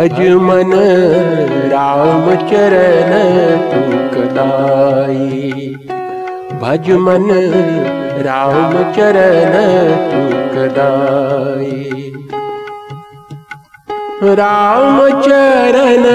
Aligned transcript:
भज 0.00 0.20
मन 0.40 0.70
राम 1.70 2.28
चरण 2.50 3.10
तुकदाई 3.72 5.40
भज 6.62 6.88
मन 7.06 7.26
तुकदाई 10.12 11.74
राम 14.40 14.96
चरण 15.20 16.08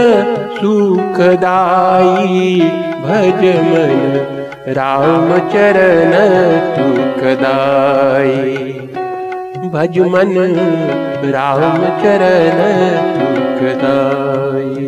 सुखदाई 0.58 2.50
भज 3.06 3.46
मन 3.70 4.74
राम 4.80 5.38
चरण 5.54 6.14
तुकदाई 6.78 8.44
भज 9.74 10.00
मन 10.14 10.38
राम 11.36 11.82
चरण 12.04 13.45
दुखदाई 13.56 14.84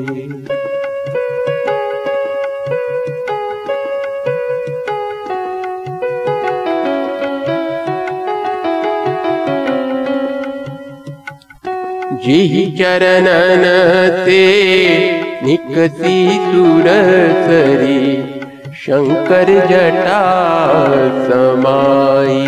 जी 12.23 12.65
चरणन 12.77 13.63
ते 14.25 14.43
निकसी 15.43 16.17
सुरसरी 16.47 18.01
शंकर 18.83 19.51
जटा 19.69 20.23
समाई 21.27 22.41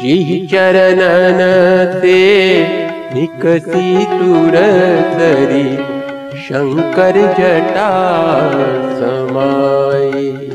जी 0.00 0.46
चरणन 0.52 1.40
ते 2.02 2.22
तुरसरी 4.06 5.76
शंकर 6.38 7.16
जटा 7.16 7.90
समाई। 8.94 10.50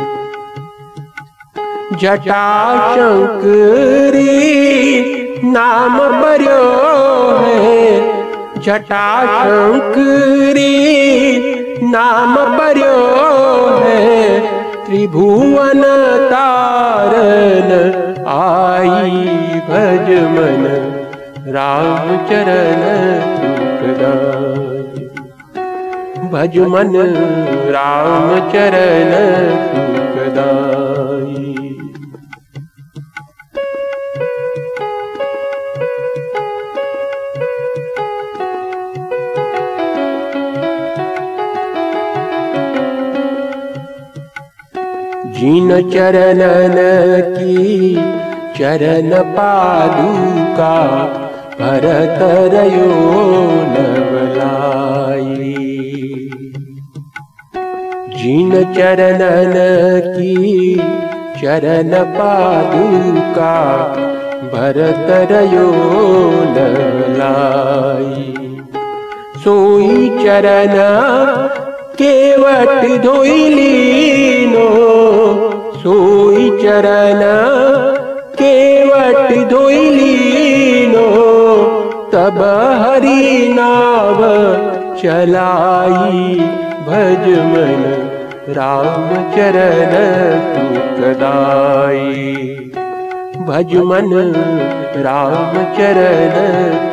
जटा 2.02 2.44
शंकरी 2.96 4.34
नाम 5.52 6.00
बर्यो 6.00 6.64
है। 7.38 8.00
जटा 8.60 9.08
शंकरी 9.26 10.76
नाम 11.84 12.36
बर्यो 12.36 12.98
है। 13.78 14.40
त्रिभुवन 14.86 15.84
तारन 16.32 17.72
आई 18.28 19.26
भज 19.70 20.10
मन 21.50 21.56
राम 21.56 22.28
चरण 22.28 22.82
सुखदाई 23.36 25.06
भज 26.30 26.58
मन 26.58 26.96
राम 27.70 28.50
चरण 28.50 29.12
सुखदाई 29.70 31.46
जिन 45.40 45.90
चरणन 45.92 46.78
की 47.38 47.96
चरण 48.58 49.24
पादुका 49.24 50.76
भरतरयो 51.60 52.90
नवलाई 53.72 55.56
जिन 58.20 58.52
चरणन 58.76 59.56
की 60.16 60.36
चरण 61.42 61.92
पादुका 62.16 63.56
भरतरयो 64.54 65.68
नवलाई 66.56 68.24
सोई 69.44 70.10
चरण 70.24 70.76
केवट 72.02 72.72
धोइलीनो 73.04 74.68
सोई 75.84 76.50
चरण 76.64 77.22
तब 82.14 82.38
हरि 82.82 83.48
नाव 83.54 84.20
चलाई 85.02 86.38
भज 86.88 87.26
मन 87.50 87.84
राम 88.58 89.10
चरण 89.36 89.94
तुकदाई 90.56 92.26
भज 93.50 93.76
मन 93.92 94.14
राम 95.08 95.54
चरण 95.78 96.89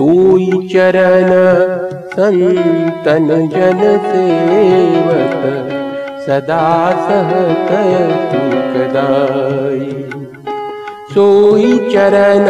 सोई 0.00 0.46
चरण 0.72 1.30
संतन 2.12 3.26
जन 3.54 3.80
सेवक 4.04 5.42
सदा 6.26 6.68
सुखदाई 8.30 9.90
सोई 11.12 11.72
चरण 11.92 12.48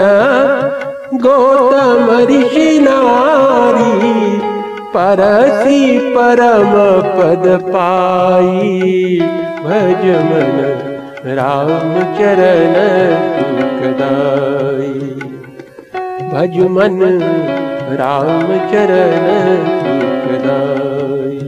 गौतम 1.25 2.13
ऋषि 2.31 2.69
नारी 2.83 4.21
परसी 4.95 5.83
परम 6.15 6.73
पद 7.17 7.49
पाई। 7.67 9.19
भज 9.67 10.07
मन 10.31 11.35
राम 11.41 11.93
चरण 12.19 12.79
सुखदाई 13.35 14.95
भज 16.33 16.57
मन 16.75 17.01
राम 18.01 18.49
चरण 18.71 19.25
सुखदाई 19.81 21.39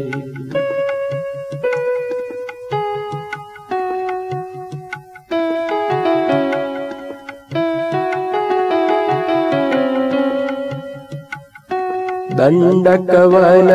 दंडकवन 12.40 13.70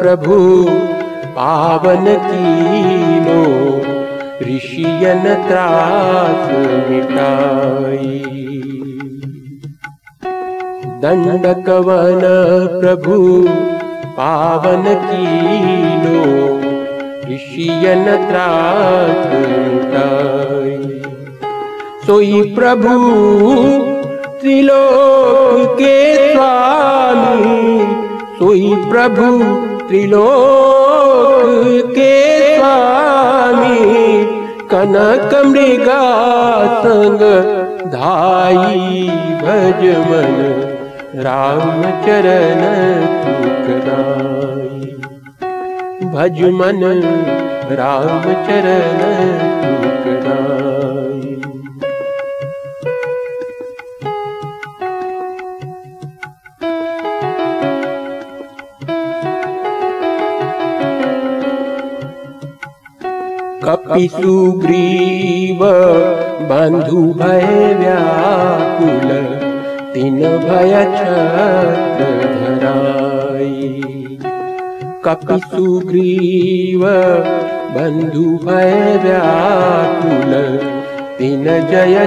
प्रभु 0.00 0.38
पावन 1.38 2.06
कीनो 2.28 3.42
ऋषियन 4.48 5.24
त्रास 5.48 6.48
मिटाई 6.90 8.20
दंडकवन 11.04 12.20
प्रभु 12.80 13.16
पावन 14.18 14.84
कीनो 15.00 16.20
ऋषियन 17.32 18.04
सोई 22.06 22.40
प्रभु 22.54 22.94
त्रिलोक 24.40 25.78
स्वामी 26.32 27.60
सोई 28.38 28.74
प्रभु 28.90 29.28
त्रिलोक 29.88 31.92
के 31.98 32.12
स्वामी 32.56 33.78
कनक 34.72 35.34
मृगा 35.52 36.02
संग 36.86 37.22
धाई 37.96 39.08
भज 39.44 39.84
मन 41.14 41.22
राम 41.22 41.82
चरण 42.04 42.62
सुखदाई 43.24 44.80
भज 46.14 46.40
मन 46.52 46.82
राम 47.80 48.22
चरण 48.46 48.98
सुखदाई 49.60 51.36
कपि 63.64 64.08
सुग्रीव 64.08 65.64
बंधु 66.50 67.02
भय 67.18 67.74
व्याकुल 67.78 69.43
तिन 69.94 70.16
भय 70.42 70.72
धराई 71.98 73.68
कपि 75.04 75.36
सुग्रीव 75.42 76.80
बन्धु 77.74 78.24
भय 78.44 78.72
व्याकुल 79.04 80.32
तिन 81.18 81.44
जय 81.70 81.98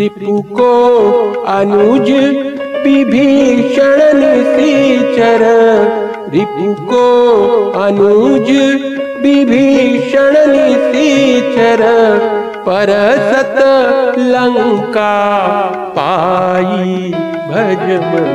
रिपु 0.00 0.40
को 0.58 0.72
अनुज 1.54 2.10
विभीषण 2.86 3.98
रिपु 6.34 6.74
को 6.92 7.06
अनुज 7.82 8.50
विभीषण 9.24 10.36
निशीचर 10.52 11.82
परसत 12.66 13.56
लंका 14.18 15.12
पाई 15.98 17.12
भजमन 17.50 18.32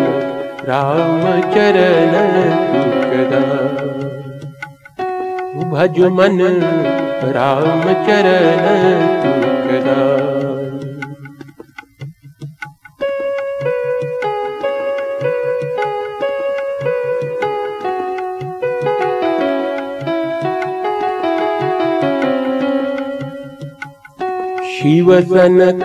राम 0.69 1.22
चरण 1.54 2.33
सुखदा 2.72 3.44
भजमन 5.74 6.39
राम 7.38 7.83
शिवसनकादिक 24.86 25.78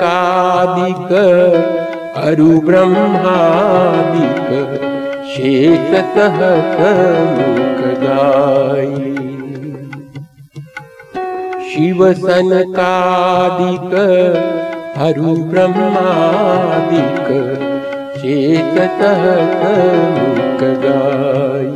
अरु 2.23 2.49
ब्रह्मादिक 2.67 4.49
शेषतः 5.31 6.37
गाय 8.03 8.91
शिवसनकादिक 11.71 12.77
अरु 15.07 15.33
ब्रह्मादिक 15.53 17.33
शेषतः 18.21 19.25
गाय 20.85 21.73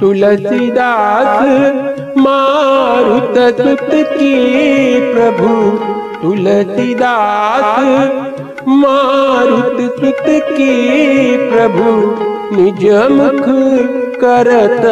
तुलसीदास 0.00 1.91
मारुत 2.18 3.34
की 4.12 4.34
प्रभु 5.14 5.52
तुलसीदास। 6.22 7.64
मारुत 8.68 9.78
की 10.52 10.74
प्रभु 11.50 11.88
निज 12.56 12.84
मुख 13.12 13.46
करत 14.20 14.84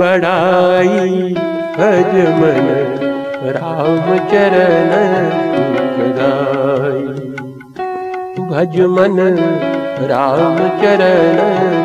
बड़ाई। 0.00 1.34
भज 1.76 2.12
मन 2.40 2.68
राम 3.54 4.06
चरण 4.28 4.90
सुखदाई 5.54 7.06
भज 8.50 8.80
मन 8.90 9.18
राम 10.10 10.58
चरण 10.80 11.81